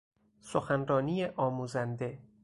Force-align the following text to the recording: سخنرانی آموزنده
سخنرانی 0.41 1.25
آموزنده 1.25 2.19